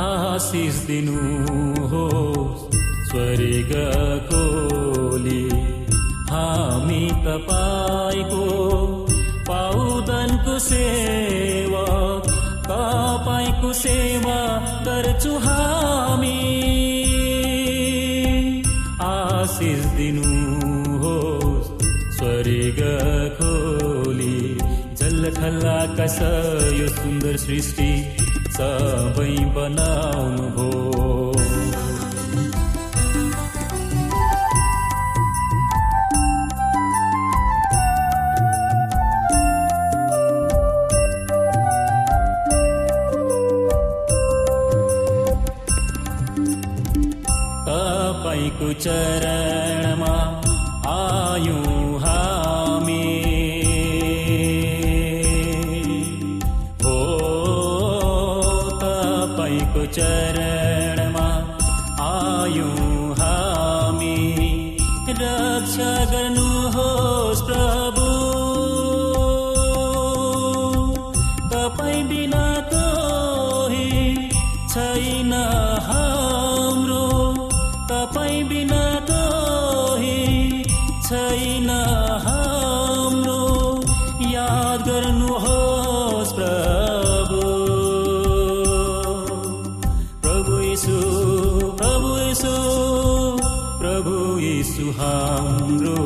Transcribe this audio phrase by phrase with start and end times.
[0.00, 1.20] आशिष दिनु
[1.90, 2.04] हो
[3.08, 4.22] स्वर्गकोली
[6.30, 8.44] हामी तपाईँको
[9.48, 11.86] पाउदनको सेवा
[12.70, 14.38] तपाईँको सेवा
[14.88, 16.38] गर्छु हामी।
[19.10, 20.30] आशिष दिनु
[21.02, 21.16] हो
[22.20, 22.80] स्वर्ग
[23.40, 24.38] खोली
[25.00, 26.18] जल्लखल्ला कस
[26.80, 27.90] यो सुन्दर सृष्टि
[28.60, 30.99] सबै बनाउनु हो
[94.62, 95.96] सुहाम्रो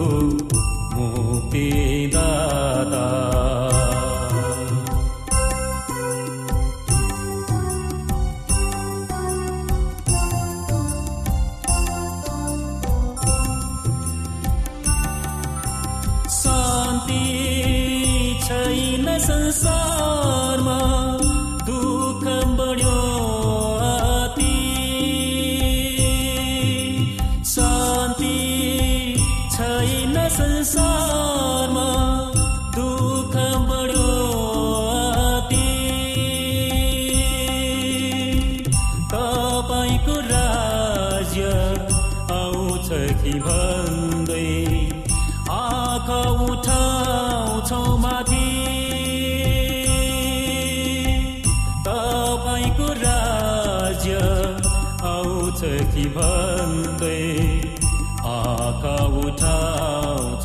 [0.95, 1.69] मोपे
[2.15, 3.74] ददा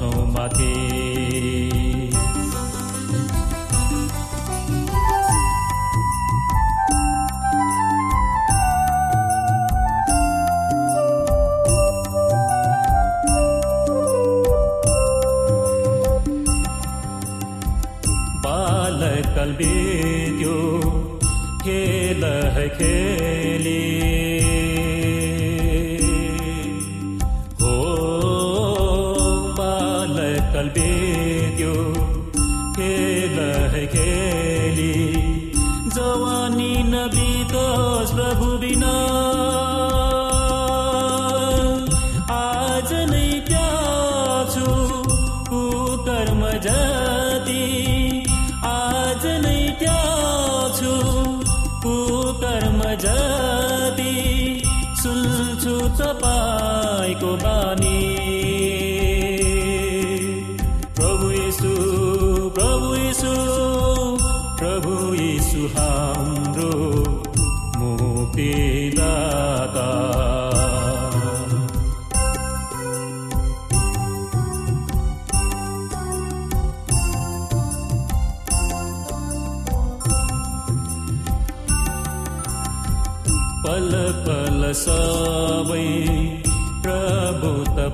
[0.01, 1.08] उ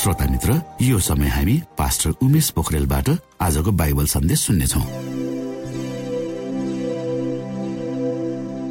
[0.00, 3.08] श्रोता मित्र यो समय हामी पास्टर उमेश पोखरेलबाट
[3.40, 4.80] आजको बाइबल सन्देश सुन्नेछौ।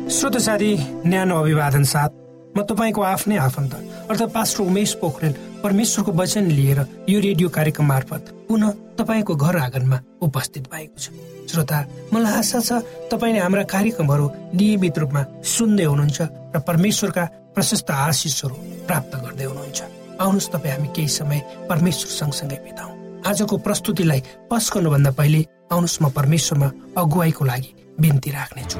[0.09, 0.71] श्रोत साथी
[1.05, 2.09] न्यानो अभिवादन साथ
[2.57, 3.73] म तपाईँको आफ्नै आफन्त
[4.09, 5.33] अर्थात् पास्टर उमेश पोखरेल
[5.63, 6.79] परमेश्वरको वचन लिएर
[7.09, 11.13] यो रेडियो कार्यक्रम मार्फत पुनः तपाईँको घर आँगनमा उपस्थित भएको छु।
[11.45, 12.81] श्रोता मलाई आशा छ
[13.13, 14.25] तपाईँले हाम्रा कार्यक्रमहरू
[14.57, 16.19] नियमित रूपमा सुन्दै हुनुहुन्छ
[16.57, 18.55] र परमेश्वरका प्रशस्त आशिषहरू
[18.89, 21.39] प्राप्त गर्दै हुनुहुन्छ। आउनुहोस् तपाईँ हामी केही समय
[21.69, 22.93] परमेश्वर सँगसँगै बिताउँ।
[23.23, 24.21] आजको प्रस्तुतिलाई
[24.51, 26.69] पस्कनुभन्दा पहिले आउनुहोस् म परमेश्वरमा
[26.99, 28.79] अगुवाईको लागि बिन्ती राख्नेछु।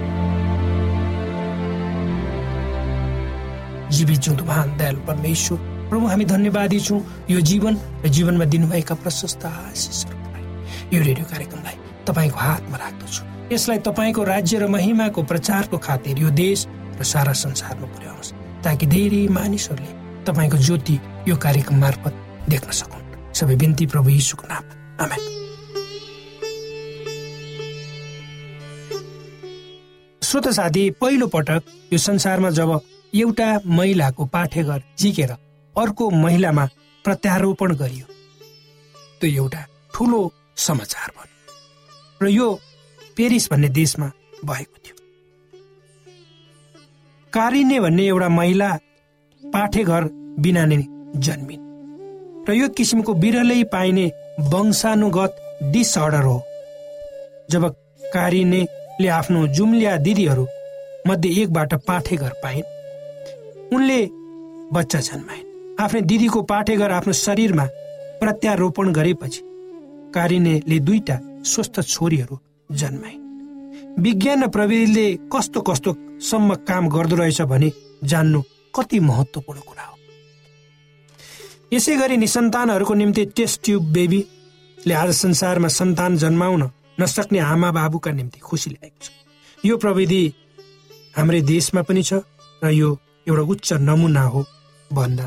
[3.96, 5.58] जीवित जिउँदो महान दयालु परमेश्वर
[5.90, 7.02] प्रभु हामी धन्यवादी छौँ।
[7.32, 11.78] यो जीवन र जीवनमा दिनुभएका प्रशस्त आशिषहरूको लागि यो रेडियो कार्यक्रमलाई
[12.08, 13.22] तपाईँको हातमा राख्दछु।
[13.56, 16.68] यसलाई तपाईँको राज्य र महिमाको प्रचारको खातिर यो देश
[17.00, 18.34] र सारा संसारमा पुर्याउनुहोस्
[18.64, 19.98] ताकि धेरै मानिसहरूले
[20.28, 20.96] तपाईँको ज्योति
[21.30, 22.14] यो कार्यक्रम मार्फत
[22.50, 24.64] देख्न सकुन् सबै बिन्ती प्रभु यीशुको नाम।
[25.04, 25.22] आमेन।
[30.22, 31.62] श्रोत साथी पहिलो पटक
[31.94, 32.80] यो संसारमा जब
[33.14, 35.32] एउटा महिलाको पाठेघर जिकेर
[35.76, 36.66] अर्को महिलामा
[37.06, 38.06] प्रत्यारोपण गरियो
[39.22, 39.62] त्यो एउटा
[39.94, 40.22] ठुलो
[40.58, 41.28] समाचार भयो
[42.22, 42.48] र यो
[43.18, 44.12] पेरिस भन्ने देशमा
[44.46, 44.96] भएको थियो।
[47.34, 48.70] कारिने भन्ने एउटा महिला
[49.44, 50.04] पाठेघर
[50.46, 50.78] बिना नै
[51.18, 51.68] जन्मिन्।
[52.50, 54.06] र यो किसिमको बिरलै पाइने
[54.52, 55.36] वंशानुगत
[55.72, 56.38] डिसअर्डर हो।
[57.50, 57.64] जब
[58.14, 60.46] कारिनेले आफ्नो जुम्लिया दिदीहरू
[61.08, 62.72] मध्ये एकबाट पाठेघर पाइन्
[63.76, 64.00] उनले
[64.74, 65.48] बच्चा जन्माइन्।
[65.82, 67.66] आफ्नै दिदीको पाठेघर आफ्नो शरीरमा
[68.20, 69.42] प्रत्यारोपण गरेपछि
[70.14, 72.38] कारिनेले दुईटा स्वस्थ छोरीहरू
[72.70, 73.28] जन्माइन्।
[74.00, 77.72] विज्ञान र प्रविधिले कस्तो कस्तो सम्म काम गर्दो रहेछ भने
[78.04, 78.42] जान्नु
[78.76, 79.89] कति महत्वपूर्ण कुरा हो।
[81.72, 86.64] यसै गरी निसन्तानहरूको निम्ति टेस्ट ट्युब बेबीले आज संसारमा सन्तान जन्माउन
[87.00, 89.08] नसक्ने आमा बाबुका निम्ति खुसी ल्याएको छ
[89.64, 90.22] यो प्रविधि
[91.18, 92.22] हाम्रै देशमा पनि छ
[92.62, 92.90] र यो
[93.28, 94.42] एउटा उच्च नमुना हो
[94.92, 95.26] भन्दा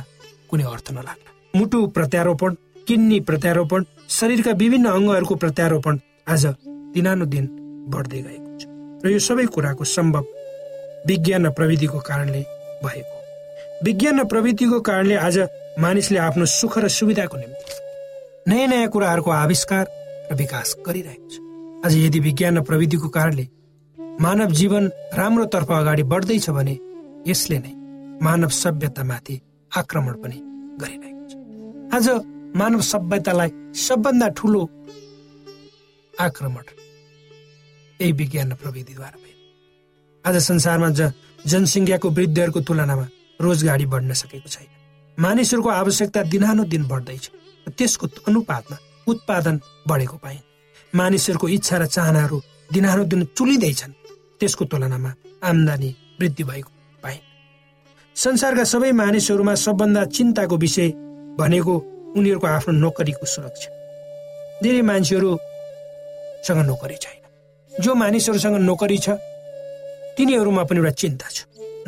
[0.50, 2.50] कुनै अर्थ नलाग्ला मुटु प्रत्यारोपण
[2.86, 3.80] किन्नी प्रत्यारोपण
[4.10, 5.94] शरीरका विभिन्न अङ्गहरूको प्रत्यारोपण
[6.28, 6.44] आज
[6.94, 7.46] दिनानुदिन
[7.92, 8.62] बढ्दै गएको छ
[9.04, 10.24] र यो सबै कुराको सम्भव
[11.08, 12.42] विज्ञान र प्रविधिको कारणले
[12.84, 13.16] भएको।
[13.84, 15.38] विज्ञान र प्रविधिको कारणले आज
[15.78, 17.74] मानिसले आफ्नो सुख र सुविधाको निम्ति
[18.48, 19.86] नयाँ नयाँ कुराहरूको आविष्कार
[20.30, 21.34] र विकास गरिरहेको छ।
[21.86, 23.46] आज यदि विज्ञान र प्रविधिको कारणले
[24.20, 26.78] मानव जीवन राम्रोतर्फ अगाडि बढ्दैछ भने
[27.26, 27.72] यसले नै
[28.20, 29.40] मानव सभ्यतामाथि
[29.72, 30.38] आक्रमण पनि
[30.76, 31.32] गरिरहेको छ।
[31.96, 32.06] आज
[32.56, 34.62] मानव सभ्यतालाई सबभन्दा ठुलो
[36.14, 36.64] आक्रमण
[38.00, 39.36] यही विज्ञान र प्रविधिद्वारा भयो।
[40.24, 41.10] आज संसारमा ज
[41.46, 43.06] जनसङ्ख्याको वृद्धिहरूको तुलनामा
[43.40, 44.81] रोजगारी बढ्न सकेको छैन।
[45.18, 47.24] मानिसहरूको आवश्यकता दिनानुदिन बढ्दैछ।
[47.78, 48.76] त्यसको अनुपातमा
[49.06, 50.46] उत्पादन बढेको पाइन्
[50.92, 52.36] मानिसहरूको इच्छा र चाहनाहरू
[52.72, 53.92] दिनानुदिन चुलिँदैछन्।
[54.40, 55.10] त्यसको तुलनामा
[55.42, 55.90] आम्दानी
[56.20, 56.70] वृद्धि भएको
[57.02, 57.22] पाइन्
[58.16, 60.88] संसारका सबै मानिसहरूमा सबभन्दा चिन्ताको विषय
[61.38, 61.74] भनेको
[62.16, 63.70] उनीहरूको आफ्नो नोकरीको सुरक्षा।
[64.62, 67.20] धेरै मान्छेहरूसँग नोकरी छैन।
[67.72, 69.08] जो मानिसहरूसँग नोकरी छ
[70.16, 71.38] तिनीहरूमा पनि एउटा चिन्ता छ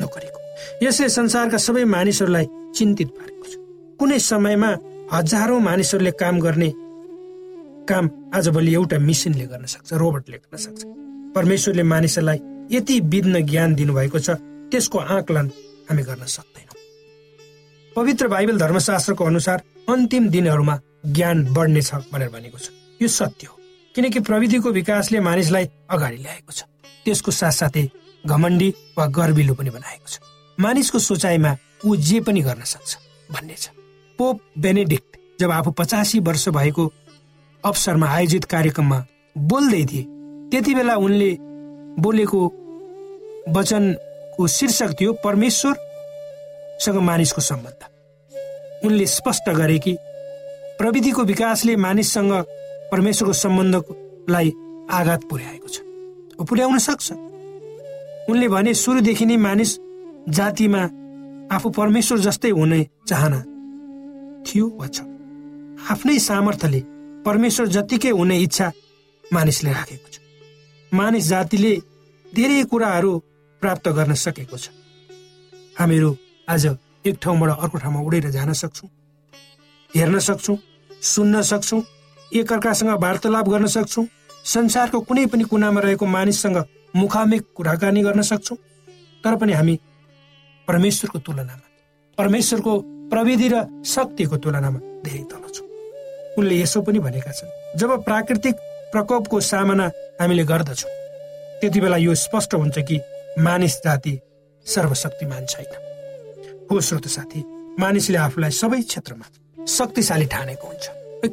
[0.01, 0.39] नोकरीको।
[0.83, 3.55] यसले संसारका सबै मानिसहरूलाई चिन्तित पारेको छ।
[4.01, 4.71] कुनै समयमा
[5.13, 6.71] हजारौं मानिसहरूले काम गर्ने
[7.89, 8.05] काम
[8.35, 10.81] आजभोलि एउटा मिसिनले गर्न सक्छ रोबोटले गर्न सक्छ।
[11.35, 12.39] परमेश्वरले मानिसहरूलाई
[12.71, 14.31] यति विघ्न ज्ञान दिनुभएको छ
[14.71, 15.47] त्यसको आकलन
[15.91, 16.77] हामी गर्न सक्दैनौँ।
[17.97, 22.71] पवित्र बाइबल धर्मशास्त्रको अनुसार अन्तिम दिनहरूमा ज्ञान बढ्नेछ भनेर भनेको छ।
[23.03, 23.57] यो सत्य हो
[23.95, 26.65] किनकि प्रविधिको विकासले मानिसलाई अगाडि ल्याएको छ।
[27.05, 27.85] त्यसको साथसाथै
[28.25, 30.19] घमण्डी वा गर्विलो पनि बनाएको छ।
[30.59, 31.53] मानिसको सोचाइमा
[31.87, 32.97] ऊ जे पनि गर्न सक्छ
[33.31, 33.69] भन्ने छ।
[34.19, 36.85] पोप बेनेडिक्ट जब आफू पचासी वर्ष भएको
[37.65, 38.99] अवसरमा आयोजित कार्यक्रममा
[39.37, 40.03] बोल्दै थिए
[40.51, 41.31] त्यति बेला उनले
[42.01, 42.41] बोलेको
[43.49, 47.81] वचनको शीर्षक थियो परमेश्वरसँग मानिसको सम्बन्ध।
[48.85, 49.97] उनले स्पष्ट गरे कि
[50.79, 52.33] प्रविधिको विकासले मानिससँग
[52.93, 54.53] परमेश्वरको सम्बन्धलाई
[54.91, 55.81] आघात पुर्याएको छ।
[56.49, 57.13] पुर्याउन सक्छ।
[58.31, 59.79] उनले भने सुरुदेखि नै मानिस
[60.29, 60.83] जातिमा
[61.55, 63.41] आफू परमेश्वर जस्तै हुने चाहना
[64.47, 64.99] थियो वा छ?
[65.91, 66.81] आफ्नै सामर्थ्यले
[67.27, 68.67] परमेश्वर जतिकै हुने इच्छा
[69.25, 70.17] मानिसले राखेको छ।
[70.93, 71.73] मानिस जातिले
[72.27, 73.13] धेरै कुराहरू
[73.63, 74.69] प्राप्त गर्न सकेको छ।
[75.79, 76.11] हामीहरू
[76.49, 76.67] आज
[77.07, 78.89] एक ठाउँबाट अर्को ठाउँमा उडेर जान सक्छौँ
[79.91, 80.57] हेर्न सक्छौँ
[81.03, 81.83] सुन्न सक्छौँ
[82.33, 84.07] एकअर्कासँग वार्तालाप गर्न सक्छौँ
[84.45, 86.59] संसारको कुनै पनि कुनामा रहेको मानिससँग
[86.97, 88.59] मुखामिक कुराकानी गर्न सक्छौँ।
[89.25, 89.79] तर पनि हामी
[90.69, 91.67] परमेश्वरको तुलनामा
[92.19, 92.73] परमेश्वरको
[93.11, 95.69] प्रविधि र शक्तिको तुलनामा धेरै तल छौँ।
[96.39, 98.55] उनले यसो पनि भनेका छन् जब प्राकृतिक
[98.93, 99.91] प्रकोपको सामना
[100.21, 100.91] हामीले गर्दछौँ
[101.61, 103.01] त्यति बेला यो स्पष्ट हुन्छ कि
[103.39, 104.19] मानिस जाति
[104.67, 105.73] सर्वशक्तिमान छैन।
[106.71, 107.45] हो श्रोत साथी
[107.81, 109.27] मानिसले आफूलाई सबै क्षेत्रमा
[109.69, 110.85] शक्तिशाली ठानेको हुन्छ।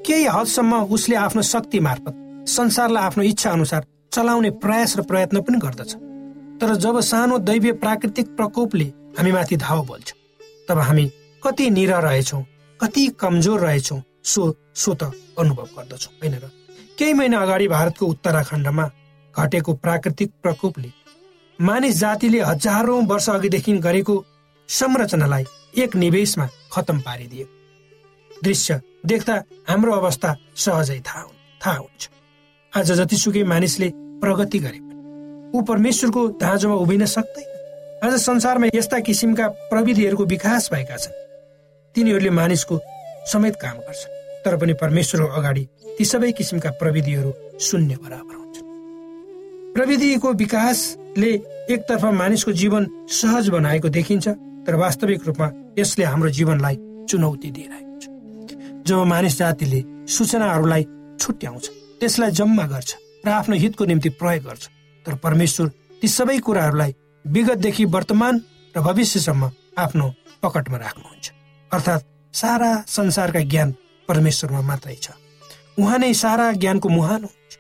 [0.05, 2.15] केही हदसम्म उसले आफ्नो शक्ति मार्फत
[2.49, 5.91] संसारलाई आफ्नो इच्छा अनुसार चलाउने प्रयास र प्रयत्न पनि गर्दछ।
[6.61, 8.85] तर जब सानो दैवीय प्राकृतिक प्रकोपले
[9.17, 10.13] हामी माथि धाव बोल्छ।
[10.69, 11.05] तब हामी
[11.43, 12.43] कति निर रहेछौँ
[12.79, 14.41] कति कमजोर रहेछौँ सो
[14.75, 16.49] सो त अनुभव गर्दछौँ होइन र?
[16.97, 18.89] केही महिना अगाडि भारतको उत्तराखण्डमा
[19.35, 20.91] घटेको प्राकृतिक प्रकोपले
[21.59, 24.15] मानिस जातिले हजारौं वर्ष अघिदेखि गरेको
[24.69, 25.45] संरचनालाई
[25.77, 27.45] एक निवेशमा खतम पारिदिए
[28.43, 29.35] दृश्य देख्दा
[29.69, 31.23] हाम्रो अवस्था सहजै थाहा
[31.61, 32.09] थाहा हुन्छ।
[32.73, 33.91] आज जतिसुकै मानिसले
[34.21, 34.79] प्रगति गरे
[35.53, 37.50] ऊ परमेश्वरको दाँजोमा उभिन सक्दैन
[38.01, 41.13] आज संसारमा यस्ता किसिमका प्रविधिहरूको विकास भएका छन्।
[41.95, 42.79] तिनीहरूले मानिसको
[43.29, 44.05] समेत काम गर्छ
[44.41, 45.63] तर पनि परमेश्वरको अगाडि
[45.97, 47.31] ती सबै किसिमका प्रविधिहरू
[47.61, 48.65] शून्य बराबर हुन्छन्।
[49.73, 51.31] प्रविधिको विकासले
[51.69, 54.27] एकतर्फ मानिसको जीवन सहज बनाएको देखिन्छ
[54.65, 58.05] तर वास्तविक रूपमा यसले हाम्रो जीवनलाई चुनौती दिइरहेको छ।
[58.89, 60.83] जब मानिस जातिले सूचनाहरूलाई
[61.21, 61.69] छुट्याउँछ
[62.01, 62.89] त्यसलाई जम्मा गर्छ
[63.25, 64.67] र आफ्नो हितको निम्ति प्रयोग गर्छ
[65.05, 65.67] तर परमेश्वर
[66.01, 68.41] ती सबै कुराहरूलाई विगतदेखि वर्तमान
[68.75, 70.07] र भविष्यसम्म आफ्नो
[70.43, 71.31] पकटमा राख्नुहुन्छ।
[71.71, 73.69] अर्थात् सारा संसारका ज्ञान
[74.09, 75.11] परमेश्वरमा मात्रै छ।
[75.79, 77.51] उहाँ नै सारा ज्ञानको मुहान हुन्छ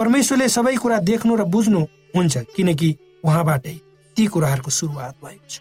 [0.00, 1.80] परमेश्वरले सबै कुरा देख्नु र बुझ्नु
[2.16, 2.88] हुन्छ किनकि
[3.24, 3.76] उहाँबाटै
[4.16, 5.60] ती कुराहरूको सुरुवात भएको छ।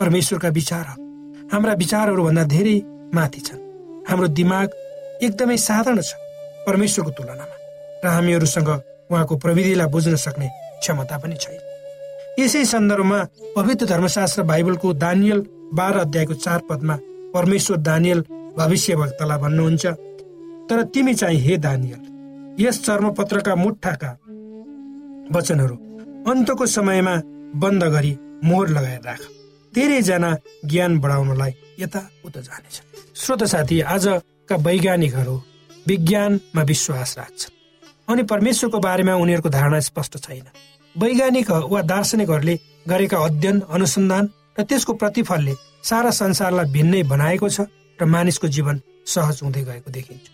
[0.00, 0.86] परमेश्वरका विचार
[1.52, 2.76] हाम्रा विचारहरूभन्दा धेरै
[3.14, 3.60] माथि छन्।
[4.08, 4.68] हाम्रो दिमाग
[5.22, 6.14] एकदमै साधारण छ
[6.66, 7.56] परमेश्वरको तुलनामा
[8.04, 8.68] र हामीहरूसँग
[9.10, 10.48] उहाँको प्रविधिलाई बुझ्न सक्ने
[10.80, 11.67] क्षमता पनि छैन।
[12.38, 13.18] यसै सन्दर्भमा
[13.56, 15.40] पवित्र धर्मशास्त्र बाइबलको दानियल
[15.74, 16.96] बाह्र अध्यायको चार पदमा
[17.34, 18.20] परमेश्वर दानियल
[18.58, 19.86] भविष्य भक्तलाई भन्नुहुन्छ
[20.68, 22.00] तर तिमी चाहिँ हे दानियल
[22.60, 24.10] यस चर्मपत्रका मुठाका
[25.32, 25.74] वचनहरू
[26.30, 27.14] अन्तको समयमा
[27.62, 29.20] बन्द गरी मोहर लगाएर राख।
[29.72, 30.30] धेरैजना
[30.64, 32.76] ज्ञान बढाउनलाई यताउता जानेछ
[33.16, 35.36] श्रोत साथी आजका वैज्ञानिकहरू
[35.86, 37.54] विज्ञानमा विश्वास राख्छन्।
[38.12, 40.46] अनि परमेश्वरको बारेमा उनीहरूको धारणा स्पष्ट छैन।
[40.98, 42.54] वैज्ञानिक वा दार्शनिकहरूले
[42.88, 44.24] गरेका अध्ययन अनुसन्धान
[44.58, 47.66] र त्यसको प्रतिफलले सारा संसारलाई भिन्नै बनाएको छ
[47.98, 50.24] र मानिसको जीवन सहज हुँदै गएको देखिन्छ।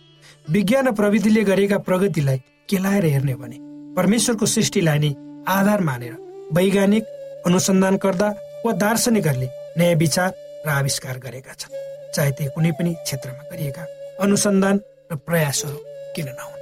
[0.49, 2.37] विज्ञान र प्रविधिले गरेका प्रगतिलाई
[2.69, 3.57] केलाएर हेर्ने भने
[3.93, 5.11] परमेश्वरको सृष्टिलाई नै
[5.47, 6.13] आधार मानेर
[6.57, 7.03] वैज्ञानिक
[7.45, 8.29] अनुसन्धान गर्दा
[8.65, 10.29] वा दार्शनिकहरूले नयाँ विचार
[10.65, 11.73] र आविष्कार गरेका छन्।
[12.15, 13.83] चाहे त्यो कुनै पनि क्षेत्रमा गरिएका
[14.25, 14.75] अनुसन्धान
[15.11, 15.79] र प्रयासहरू
[16.15, 16.61] किन नहुन्।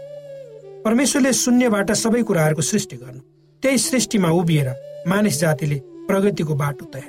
[0.86, 3.32] परमेश्वरले शून्यबाट सबै कुराहरूको सृष्टि गर्नु
[3.64, 4.70] त्यही सृष्टिमा उभिएर
[5.08, 5.76] मानिस जातिले
[6.08, 7.08] प्रगतिको बाटो तय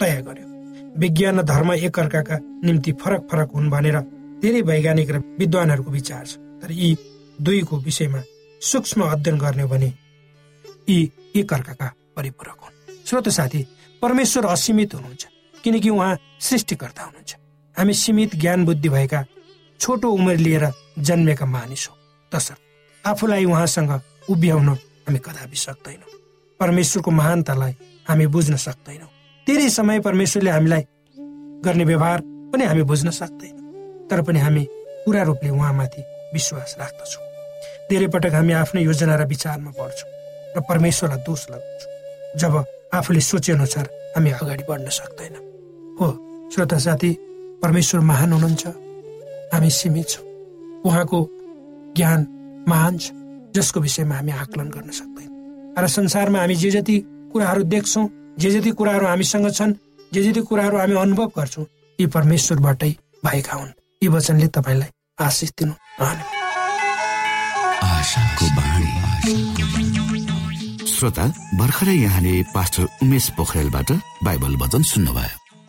[0.00, 0.46] तय गर्यो।
[1.00, 3.96] विज्ञान र धर्म एकअर्काका निम्ति फरक फरक हुन् भनेर
[4.42, 6.96] धेरै वैज्ञानिक र विद्वानहरूको विचार छ। तर यी
[7.38, 8.20] दुईको विषयमा
[8.62, 9.88] सूक्ष्म अध्ययन गर्ने भने
[10.88, 10.98] यी
[11.36, 12.74] एकअर्काका परिपूरक हुन्।
[13.06, 13.60] श्रोत साथी
[14.02, 15.24] परमेश्वर असीमित हुनुहुन्छ
[15.64, 17.36] किनकि उहाँ सृष्टिकर्ता हुनुहुन्छ।
[17.76, 19.24] हामी सीमित ज्ञान बुद्धि भएका
[19.80, 20.68] छोटो उमेर लिएर
[20.98, 21.96] जन्मेका मानिस हौ।
[22.32, 22.60] तसर्थ
[23.04, 24.68] आफूलाई उहाँसँग उभ्याउन
[25.10, 26.10] हामी कदापि सक्दैनौँ।
[26.60, 27.74] परमेश्वरको महानतालाई
[28.06, 29.10] हामी बुझ्न सक्दैनौँ।
[29.46, 30.82] धेरै समय परमेश्वरले हामीलाई
[31.66, 32.20] गर्ने व्यवहार
[32.54, 34.62] पनि हामी बुझ्न सक्दैनौँ। तर पनि हामी
[35.04, 36.02] पुरा रूपले उहाँमाथि
[36.32, 37.24] विश्वास राख्दछौँ।
[37.90, 40.10] धेरै पटक हामी आफ्नो योजना र विचारमा पढ्छौँ
[40.56, 42.64] र परमेश्वरलाई दोष लगाउँछौँ। जब
[42.94, 43.86] आफूले सोचे अनुसार
[44.16, 45.34] हामी अगाडि बढ्न सक्दैन।
[45.98, 46.06] हो
[46.54, 47.10] श्रोता साथी
[47.62, 48.66] परमेश्वर महान हुनुहुन्छ।
[49.52, 50.24] हामी सीमित छौँ।
[50.86, 51.18] उहाँको
[51.98, 52.20] ज्ञान
[52.68, 53.19] महान छ।
[53.54, 55.36] जसको विषयमा हामी आकलन गर्न सक्दैनौँ।
[55.78, 56.96] र संसारमा हामी जे जति
[57.32, 59.74] कुराहरू देख्छौँ जे जति कुराहरू हामीसँग छन्
[60.12, 61.66] जे जति कुराहरू हामी अनुभव गर्छौँ
[61.98, 62.92] यी परमेश्वरबाटै
[63.24, 64.90] भएका हुन्। यी वचनले तपाईँलाई
[65.20, 65.74] आशिष दिनु।
[70.90, 71.26] श्रोता
[71.58, 73.92] भर्खरै यहाँले पास्टर उमेश पोखरेलबाट
[74.24, 75.39] बाइबल वचन सुन्नुभयो।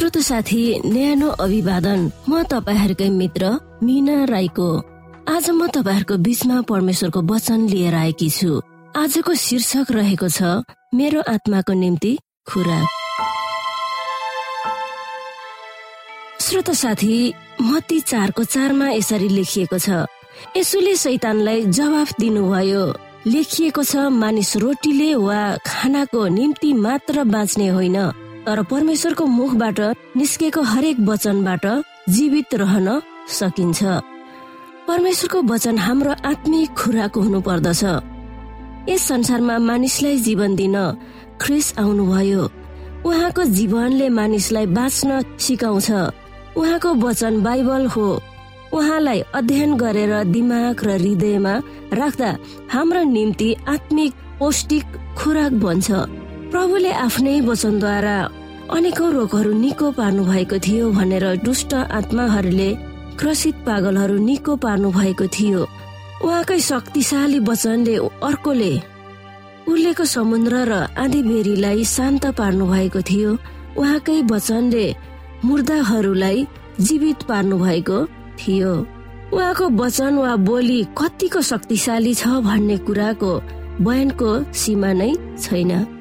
[0.00, 3.48] श्रोत साथी न्यानो अभिवादन। म तपाईँहरूकै मित्र
[3.84, 4.68] मिना राईको।
[5.28, 8.50] आज म तपाईँहरूको बिचमा परमेश्वरको वचन लिएर आएकी छु।
[8.96, 10.64] आजको शीर्षक रहेको छ
[10.96, 12.12] मेरो आत्माको निम्ति
[12.48, 12.86] खुराक।
[16.40, 17.16] श्रोत साथी
[17.60, 20.08] मती चारको चारमा यसरी लेखिएको छ
[20.56, 22.84] यसोले शैतानलाई जवाफ दिनुभयो।
[23.28, 29.78] लेखिएको छ मानिस रोटीले वा खानाको निम्ति मात्र बाँच्ने होइन। तर परमेश्वरको मुखबाट
[30.18, 31.64] निस्केको हरेक वचनबाट
[32.10, 32.88] जीवित रहन
[33.30, 33.80] सकिन्छ।
[34.88, 37.82] परमेश्वरको वचन हाम्रो आत्मिक खुराक हुनु पर्दछ
[38.90, 40.74] यस संसारमा मानिसलाई जीवन दिन
[41.40, 42.42] ख्रिस आउनुभयो।
[43.06, 45.90] उहाँको जीवनले मानिसलाई बाँच्न सिकाउँछ।
[46.58, 48.08] उहाँको वचन बाइबल हो।
[48.74, 51.54] उहाँलाई अध्ययन गरेर दिमाग र हृदयमा
[51.94, 52.30] राख्दा
[52.72, 54.86] हाम्रो निम्ति आत्मिक पौष्टिक
[55.18, 55.90] खुराक बन्छ।
[56.50, 58.18] प्रभुले आफ्नै वचनद्वारा
[58.70, 62.68] अनेकौं रोगहरू निको पार्नु भएको थियो भनेर दुष्ट आत्माहरूले
[63.18, 65.62] क्रसित पागलहरू निको पार्नु भएको थियो।
[66.24, 67.96] उहाँकै शक्तिशाली वचनले
[68.28, 68.72] अर्कोले
[69.70, 73.30] उर्लेको समुद्र र आधी बेरीलाई शान्त पार्नु भएको थियो।
[73.74, 74.86] उहाँकै वचनले
[75.44, 76.46] मुर्दाहरूलाई
[76.80, 77.98] जीवित पार्नु भएको
[78.38, 78.72] थियो।
[79.34, 83.32] उहाँको वचन वा बोली कतिको शक्तिशाली छ भन्ने कुराको
[83.82, 85.99] बयानको सीमा नै छैन।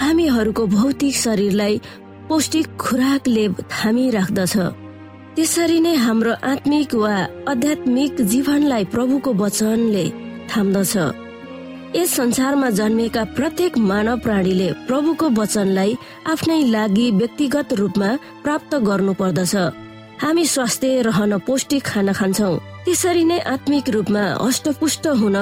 [0.00, 1.80] हामीहरूको भौतिक शरीरलाई
[2.28, 4.54] पौष्टिक खुराकले थामिराख्दछ
[5.36, 7.14] त्यसरी नै हाम्रो आत्मिक वा
[7.52, 10.04] आध्यात्मिक जीवनलाई प्रभुको वचनले
[10.50, 10.94] थाम्दछ।
[11.96, 15.94] यस संसारमा जन्मेका प्रत्येक मानव प्राणीले प्रभुको वचनलाई
[16.32, 18.10] आफ्नै लागि व्यक्तिगत रूपमा
[18.44, 19.54] प्राप्त गर्नु पर्दछ
[20.22, 22.52] हामी स्वास्थ्य रहन पौष्टिक खाना खान्छौ।
[22.84, 25.36] त्यसरी नै आत्मिक रूपमा हष्टपुष्ट हुन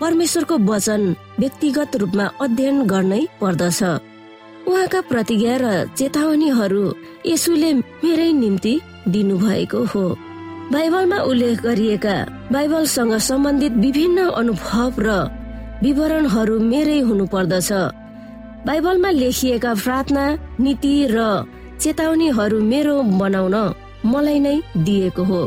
[0.00, 1.02] परमेश्वरको वचन
[1.40, 3.80] व्यक्तिगत रूपमा अध्ययन गर्नै पर्दछ।
[4.68, 5.66] उहाँका प्रतिज्ञा र
[5.98, 6.84] चेतावनीहरू
[7.26, 7.70] यसुले
[8.02, 8.74] मेरै निम्ति
[9.08, 10.04] दिनुभएको हो।
[10.72, 12.16] बाइबलमा उल्लेख गरिएका
[12.52, 15.08] बाइबलसँग सम्बन्धित विभिन्न अनुभव र
[15.84, 17.70] विवरणहरू मेरै हुनु पर्दछ
[18.66, 20.24] बाइबलमा लेखिएका प्रार्थना
[20.64, 21.18] नीति र
[21.82, 23.56] चेतावनीहरू मेरो बनाउन
[24.12, 25.40] मलाई नै दिएको हो।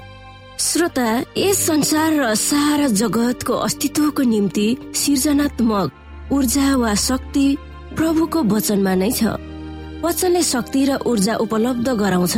[0.58, 1.06] श्रोता
[1.38, 4.66] यस संसार र सारा जगतको अस्तित्वको निम्ति
[4.96, 7.46] सृजनात्मक ऊर्जा वा शक्ति
[7.94, 9.38] प्रभुको वचनमा नै छ।
[10.02, 12.36] वचनले शक्ति र ऊर्जा उपलब्ध गराउँछ।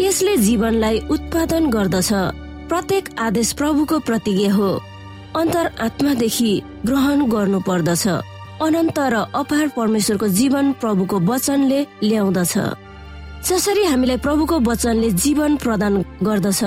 [0.00, 2.10] यसले जीवनलाई उत्पादन गर्दछ।
[2.68, 4.70] प्रत्येक आदेश प्रभुको प्रतिज्ञा हो।
[5.36, 6.52] अन्तर आत्मादेखि
[6.86, 8.06] ग्रहण गर्नु पर्दछ
[8.64, 12.54] अनन्त र अपार परमेश्वरको जीवन प्रभुको वचनले ल्याउँदछ।
[13.44, 16.64] जसरी हामीलाई प्रभुको वचनले जीवन प्रदान गर्दछ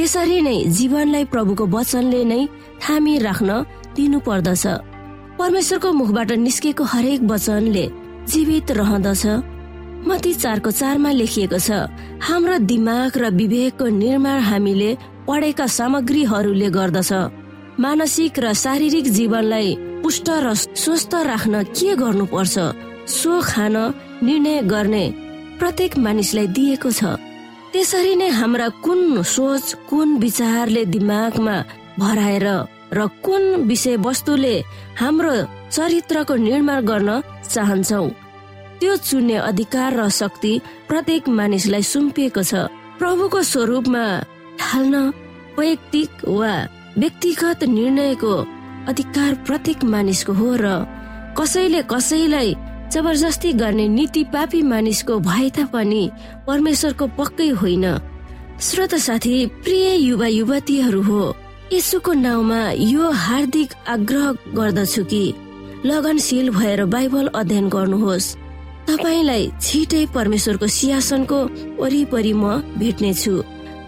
[0.00, 2.40] त्यसरी नै जीवनलाई प्रभुको वचनले नै
[2.82, 3.50] थामी राख्न
[3.96, 4.64] दिनु पर्दछ
[5.38, 7.84] परमेश्वरको मुखबाट निस्केको हरेक वचनले
[8.32, 9.24] जीवित रहँदछ।
[10.08, 11.68] मती चारको चारमा लेखिएको छ
[12.28, 14.90] हाम्रो दिमाग र विवेकको निर्माण हामीले
[15.28, 17.12] पढेका सामग्रीहरूले गर्दछ।
[17.84, 19.68] मानसिक र शारीरिक जीवनलाई
[20.02, 22.56] पुष्ट र स्वस्थ राख्न के गर्नुपर्छ?
[23.18, 23.76] सो खान
[24.24, 25.04] निर्णय गर्ने
[25.60, 27.20] प्रत्येक मानिसलाई दिएको छ।
[27.72, 29.00] त्यसरी नै हाम्रा कुन
[29.34, 31.56] सोच कुन विचारले दिमागमा
[32.02, 32.46] भराएर
[32.98, 34.56] र कुन विषय वस्तुले
[35.00, 35.34] हाम्रो
[35.70, 37.10] चरित्रको निर्माण गर्न
[37.52, 38.02] चाहन्छौ?
[38.80, 40.52] त्यो चुन्ने अधिकार र शक्ति
[40.88, 42.52] प्रत्येक मानिसलाई सुम्पिएको छ।
[42.98, 44.04] प्रभुको स्वरूपमा
[44.60, 44.94] ढाल्न
[45.58, 46.54] वैयक्तिक वा
[46.98, 48.34] व्यक्तिगत निर्णयको
[48.90, 50.66] अधिकार प्रत्येक मानिसको हो र
[51.38, 52.50] कसैले कसैलाई
[52.92, 56.10] जबरजस्ती गर्ने नीति पापी मानिसको भए तापनि
[56.46, 57.84] परमेश्वरको पक्कै होइन।
[58.60, 61.22] श्रोत साथी प्रिय युवा युवतीहरू हो
[61.72, 65.22] यसुको नाउँमा यो हार्दिक आग्रह गर्दछु कि
[65.84, 68.34] लगनशील भएर बाइबल अध्ययन गर्नुहोस्।
[68.88, 71.38] तपाईँलाई छिटै परमेश्वरको सिंहासनको
[71.78, 73.34] वरिपरि म भेट्नेछु।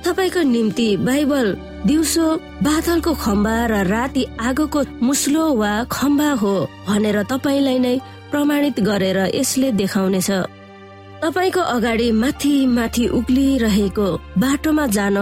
[0.05, 1.47] तपाईँको निम्ति बाइबल
[1.87, 2.27] दिउँसो
[2.63, 6.55] बादलको खम्बा र राति आगोको मुस्लो वा खम्बा हो
[6.87, 7.97] भनेर तपाईँलाई नै
[8.33, 10.31] प्रमाणित गरेर यसले देखाउनेछ।
[11.23, 14.07] तपाईँको अगाडि माथि माथि उक्लिरहेको
[14.43, 15.19] बाटोमा जान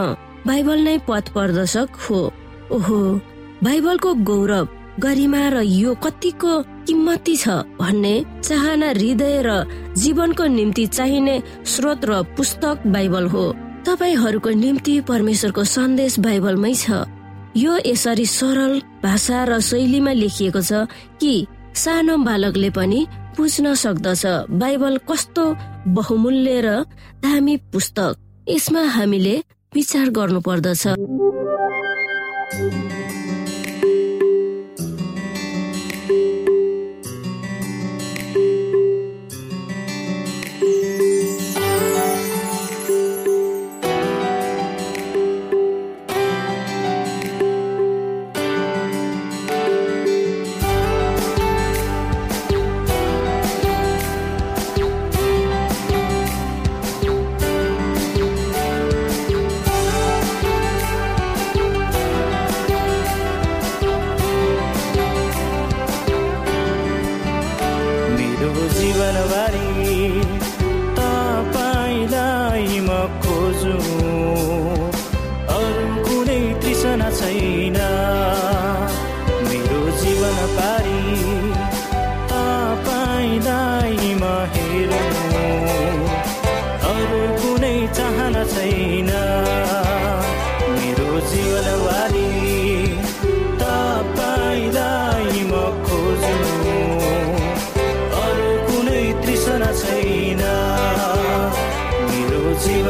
[0.46, 2.20] बाइबल नै पथ प्रदर्शक हो।
[2.72, 3.00] ओहो
[3.64, 4.68] बाइबलको गौरव
[5.00, 6.52] गरिमा र यो कतिको
[6.86, 7.48] किम्मती छ
[7.80, 9.50] भन्ने चाहना हृदय र
[9.96, 13.44] जीवनको निम्ति चाहिने स्रोत र पुस्तक बाइबल हो।
[13.86, 17.04] तपाईँहरूको निम्ति परमेश्वरको सन्देश बाइबलमै छ।
[17.56, 20.86] यो यसरी सरल भाषा र शैलीमा लेखिएको छ
[21.20, 21.34] कि
[21.74, 23.06] सानो बालकले पनि
[23.36, 25.44] बुझ्न सक्दछ बाइबल कस्तो
[25.86, 26.84] बहुमूल्य र
[27.22, 28.16] दामी पुस्तक।
[28.48, 29.42] यसमा हामीले
[29.74, 30.40] विचार गर्नु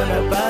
[0.00, 0.49] मेरो जीवन